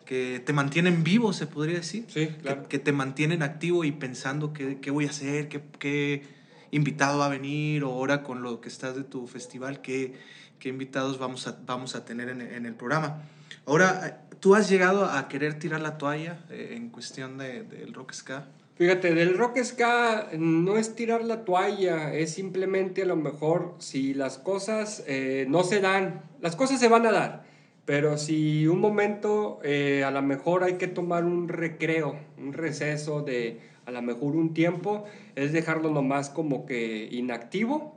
[0.05, 2.05] que te mantienen vivo, se podría decir.
[2.09, 2.67] Sí, claro.
[2.67, 6.40] Que, te mantienen activo y pensando qué, qué voy a hacer, qué, qué,
[6.71, 10.13] invitado va a venir, o ahora con lo que estás de tu festival, qué
[10.61, 13.23] qué invitados vamos a, vamos a tener en, en, el programa.
[13.65, 18.13] Ahora, ¿tú has llegado a querer tirar la toalla eh, en cuestión del de, rock
[18.13, 18.45] ska?
[18.75, 24.13] Fíjate, del rock ska no es tirar la toalla, es simplemente a lo mejor si
[24.13, 27.43] las cosas eh, no se dan, las cosas se van a dar,
[27.85, 33.21] Pero si un momento, eh, a lo mejor hay que tomar un recreo, un receso
[33.21, 37.95] de a lo mejor un tiempo, es dejarlo nomás como que inactivo,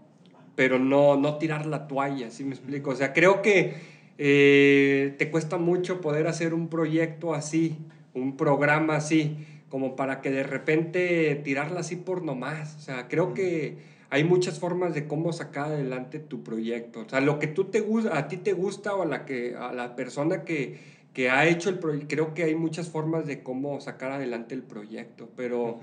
[0.55, 2.91] pero no, no tirar la toalla, ¿sí me explico?
[2.91, 3.75] O sea, creo que
[4.19, 7.77] eh, te cuesta mucho poder hacer un proyecto así,
[8.15, 9.37] un programa así,
[9.69, 12.77] como para que de repente tirarla así por nomás.
[12.77, 13.79] O sea, creo que
[14.11, 17.01] hay muchas formas de cómo sacar adelante tu proyecto.
[17.01, 19.57] O sea, lo que tú te gusta, a ti te gusta o a la, que,
[19.57, 20.79] a la persona que,
[21.15, 24.63] que ha hecho el proyecto, creo que hay muchas formas de cómo sacar adelante el
[24.63, 25.31] proyecto.
[25.37, 25.79] Pero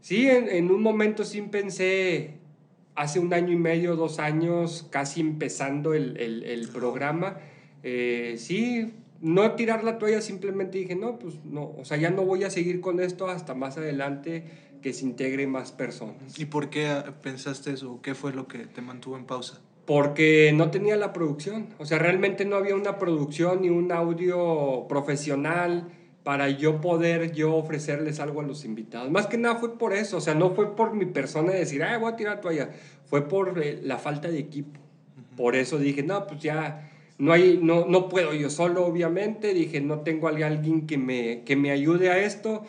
[0.00, 2.34] sí, en, en, un momento sí pensé,
[2.94, 7.38] hace un año y medio, dos años, casi empezando el, el, el programa,
[7.82, 8.92] eh, sí,
[9.22, 12.50] no tirar la toalla, simplemente dije, no, pues no, o sea, ya no voy a
[12.50, 14.44] seguir con esto hasta más adelante
[14.82, 16.38] que se integre más personas.
[16.38, 18.00] ¿Y por qué pensaste eso?
[18.02, 19.60] ¿Qué fue lo que te mantuvo en pausa?
[19.90, 24.86] Porque no tenía la producción, o sea, realmente no había una producción ni un audio
[24.88, 25.88] profesional
[26.22, 29.10] para yo poder yo ofrecerles algo a los invitados.
[29.10, 31.98] Más que nada fue por eso, o sea, no fue por mi persona decir, ah,
[31.98, 32.70] voy a tirar toalla,
[33.06, 34.78] fue por eh, la falta de equipo.
[35.36, 39.54] Por eso dije, no, pues ya no, hay, no, no puedo yo solo, obviamente.
[39.54, 42.62] Dije, no tengo a alguien que me, que me ayude a esto.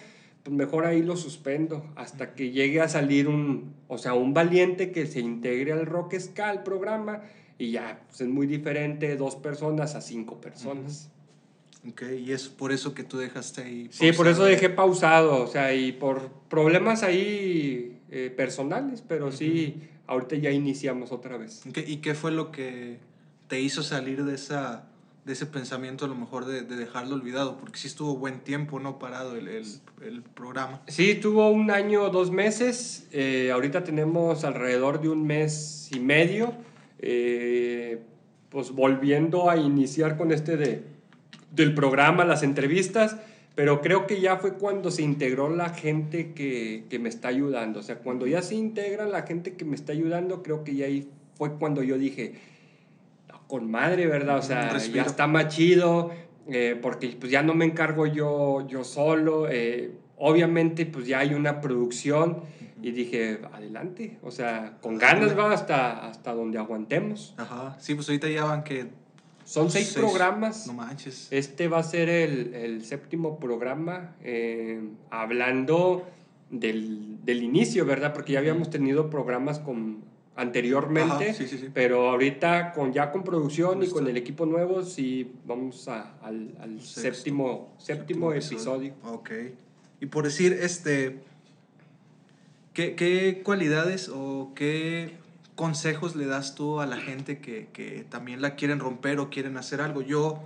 [0.44, 4.92] Pues mejor ahí lo suspendo hasta que llegue a salir un, o sea, un valiente
[4.92, 7.22] que se integre al Rock Ska, al programa.
[7.58, 11.12] Y ya, pues es muy diferente dos personas a cinco personas.
[11.88, 13.84] Ok, y es por eso que tú dejaste ahí.
[13.86, 14.12] Pausado.
[14.12, 19.82] Sí, por eso dejé pausado, o sea, y por problemas ahí eh, personales, pero sí,
[20.06, 21.66] ahorita ya iniciamos otra vez.
[21.68, 23.00] Okay, ¿Y qué fue lo que
[23.48, 24.91] te hizo salir de, esa,
[25.26, 27.58] de ese pensamiento a lo mejor de, de dejarlo olvidado?
[27.58, 28.98] Porque sí estuvo buen tiempo, ¿no?
[29.00, 29.66] Parado el, el,
[30.04, 30.82] el programa.
[30.88, 33.08] Sí, tuvo un año, dos meses.
[33.12, 36.54] Eh, ahorita tenemos alrededor de un mes y medio.
[37.00, 38.02] Eh,
[38.50, 40.84] pues volviendo a iniciar con este de,
[41.52, 43.18] del programa, las entrevistas.
[43.54, 47.82] Pero creo que ya fue cuando se integró la gente que, que me está ayudando.
[47.82, 50.86] O sea, cuando ya se integra la gente que me está ayudando, creo que ya
[50.86, 52.36] ahí fue cuando yo dije,
[53.52, 54.38] con madre, ¿verdad?
[54.38, 56.10] O sea, ya está más chido,
[56.48, 59.50] eh, porque pues ya no me encargo yo, yo solo.
[59.50, 62.44] Eh, obviamente, pues ya hay una producción
[62.82, 67.36] y dije, adelante, o sea, con ganas va hasta, hasta donde aguantemos.
[67.36, 68.88] Ajá, sí, pues ahorita ya van que...
[69.44, 70.66] Son seis, seis, programas.
[70.68, 71.28] No manches.
[71.30, 76.08] Este va a ser el, el séptimo programa, eh, hablando
[76.50, 78.14] del, del, inicio, ¿verdad?
[78.14, 81.70] Porque ya habíamos tenido programas con anteriormente, Ajá, sí, sí, sí.
[81.74, 86.56] pero ahorita con ya con producción y con el equipo nuevo sí vamos a, al,
[86.62, 88.94] al Sexto, séptimo, séptimo episodio.
[89.04, 89.32] Ok.
[90.00, 91.20] Y por decir, este,
[92.74, 95.18] ¿qué, qué cualidades o qué
[95.56, 99.58] consejos le das tú a la gente que, que, también la quieren romper o quieren
[99.58, 100.02] hacer algo?
[100.02, 100.42] Yo,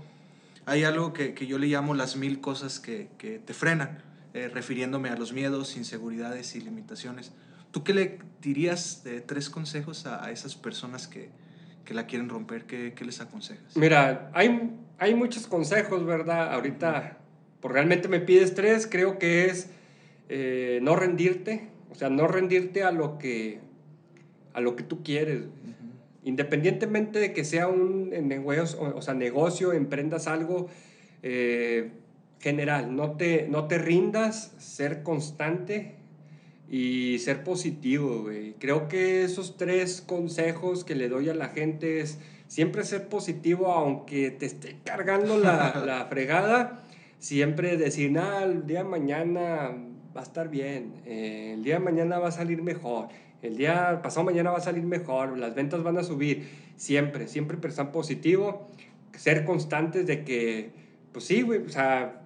[0.66, 4.50] hay algo que, que yo le llamo las mil cosas que, que te frenan, eh,
[4.54, 7.32] refiriéndome a los miedos, inseguridades y limitaciones.
[7.76, 11.28] ¿Tú qué le dirías de tres consejos a, a esas personas que,
[11.84, 12.64] que, la quieren romper?
[12.64, 13.76] ¿Qué, ¿Qué, les aconsejas?
[13.76, 16.54] Mira, hay, hay muchos consejos, ¿verdad?
[16.54, 17.18] Ahorita,
[17.60, 19.72] por realmente me pides tres, creo que es
[20.30, 23.60] eh, no rendirte, o sea, no rendirte a lo que,
[24.54, 25.42] a lo que tú quieres.
[25.42, 25.92] Uh -huh.
[26.24, 30.70] Independientemente de que sea un negocio, o sea, negocio, emprendas algo
[31.24, 31.92] eh,
[32.40, 36.05] general, no te, no te rindas, ser constante
[36.70, 38.54] y ser positivo, güey.
[38.54, 43.72] Creo que esos tres consejos que le doy a la gente es siempre ser positivo,
[43.72, 46.84] aunque te esté cargando la, la fregada,
[47.20, 49.76] siempre decir, nada, el día de mañana
[50.16, 53.10] va a estar bien, eh, el día de mañana va a salir mejor,
[53.42, 56.48] el día pasado mañana va a salir mejor, las ventas van a subir,
[56.78, 58.68] siempre, siempre pensar positivo,
[59.14, 60.72] ser constantes de que,
[61.12, 62.22] pues sí, güey, o sea,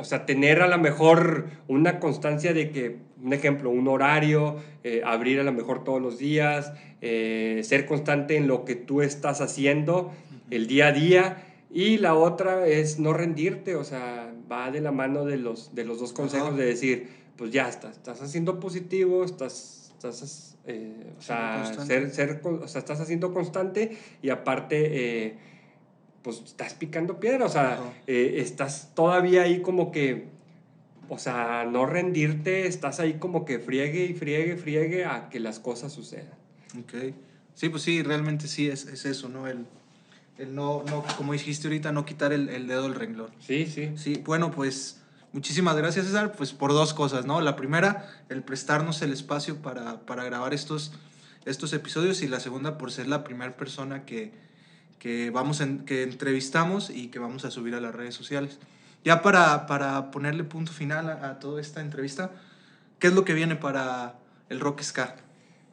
[0.00, 5.02] o sea, tener a lo mejor una constancia de que, un ejemplo, un horario, eh,
[5.04, 9.42] abrir a lo mejor todos los días, eh, ser constante en lo que tú estás
[9.42, 10.10] haciendo
[10.50, 11.46] el día a día.
[11.70, 15.84] Y la otra es no rendirte, o sea, va de la mano de los, de
[15.84, 16.56] los dos consejos Ajá.
[16.56, 22.40] de decir, pues ya estás, estás haciendo positivo, estás, estás, eh, o, sea, ser, ser,
[22.42, 25.38] o sea, estás haciendo constante y aparte eh,
[26.22, 30.28] pues estás picando piedra, o sea, eh, estás todavía ahí como que,
[31.08, 35.58] o sea, no rendirte, estás ahí como que friegue y friegue, friegue a que las
[35.58, 36.34] cosas sucedan.
[36.78, 37.14] Ok.
[37.54, 39.46] Sí, pues sí, realmente sí es, es eso, ¿no?
[39.46, 39.66] El,
[40.38, 43.30] el no, no, como dijiste ahorita, no quitar el, el, dedo del renglón.
[43.40, 43.92] Sí, sí.
[43.96, 45.02] Sí, bueno, pues
[45.32, 47.40] muchísimas gracias, César, pues por dos cosas, ¿no?
[47.40, 50.92] La primera, el prestarnos el espacio para, para grabar estos,
[51.44, 54.32] estos episodios y la segunda, por ser la primera persona que
[55.00, 58.60] que, vamos en, que entrevistamos y que vamos a subir a las redes sociales.
[59.04, 62.30] Ya para, para ponerle punto final a, a toda esta entrevista,
[63.00, 64.14] ¿qué es lo que viene para
[64.48, 65.16] el Rock Ska?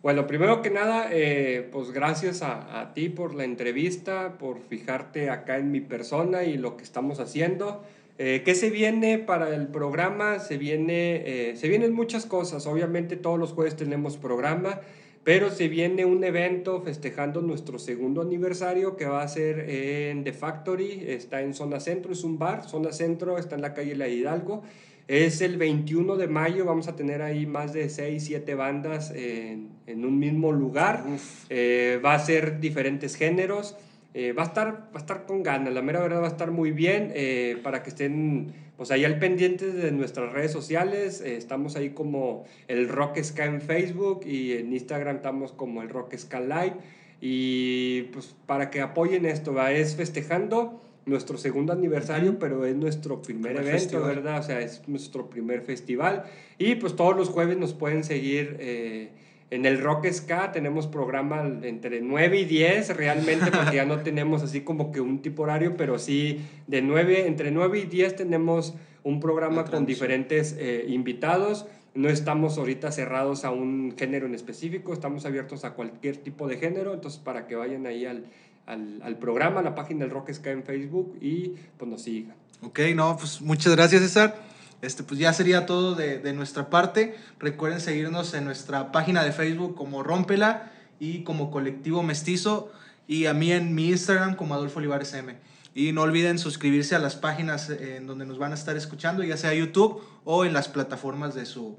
[0.01, 5.29] Bueno, primero que nada, eh, pues gracias a, a, ti por la entrevista, por fijarte
[5.29, 7.83] acá en mi persona y lo que estamos haciendo.
[8.19, 10.39] Eh, ¿Qué se viene para el programa?
[10.39, 12.65] Se, viene, eh, se vienen muchas cosas.
[12.65, 14.81] Obviamente todos los jueves tenemos programa,
[15.27, 20.31] pero se viene un evento festejando nuestro segundo aniversario que va a ser en The
[20.31, 21.03] Factory.
[21.05, 22.63] Está en Zona Centro, es un bar.
[22.63, 24.63] Zona Centro está en la calle La Hidalgo.
[25.05, 29.71] Es el 21 de mayo, vamos a tener ahí más de 6, 7 bandas en,
[29.85, 31.03] en un mismo lugar.
[31.49, 33.75] Eh, va a ser diferentes géneros.
[34.13, 36.49] Eh, va, a estar, va a estar con ganas, la mera verdad va a estar
[36.49, 41.21] muy bien eh, para que estén pues ahí al pendiente de nuestras redes sociales.
[41.21, 45.89] Eh, estamos ahí como el Rock Ska en Facebook y en Instagram estamos como el
[45.89, 46.75] Rock Ska Live.
[47.19, 49.71] Y pues para que apoyen esto, ¿va?
[49.71, 54.15] es festejando nuestro segundo aniversario, pero es nuestro primer, evento, festival.
[54.15, 54.39] ¿verdad?
[54.39, 56.25] O sea, es nuestro primer festival.
[56.59, 59.09] Y pues todos los jueves nos pueden seguir eh,
[59.49, 60.51] en el Rock Ska.
[60.51, 65.21] Tenemos programa entre 9 y 10 realmente, porque ya no tenemos así como que un
[65.21, 68.73] tipo horario, pero sí de 9, entre 9 y 10 tenemos
[69.03, 71.65] un programa con diferentes eh, invitados.
[71.95, 76.57] No estamos ahorita cerrados a un género en específico, estamos abiertos a cualquier tipo de
[76.57, 78.25] género, entonces para que vayan ahí al,
[78.67, 82.35] al, al, programa, a la página del Rock Sky en Facebook y pues nos sigan.
[82.61, 84.35] Ok, no, pues muchas gracias César.
[84.81, 87.17] Este, pues ya sería todo de, de, nuestra parte.
[87.39, 92.71] Recuerden seguirnos en nuestra página de Facebook como Rómpela y como Colectivo Mestizo
[93.07, 95.35] y a mí en mi Instagram como Adolfo Olivares M.
[95.73, 99.37] Y no olviden suscribirse a las páginas en donde nos van a estar escuchando, ya
[99.37, 101.77] sea YouTube o en las plataformas de su,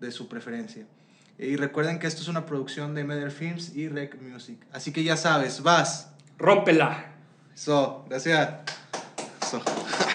[0.00, 0.86] de su preferencia.
[1.38, 4.58] Y recuerden que esto es una producción de Meder Films y Rec Music.
[4.72, 6.10] Así que ya sabes, vas.
[6.38, 7.12] Rómpela.
[7.54, 8.50] Eso, gracias.
[9.42, 9.62] Eso.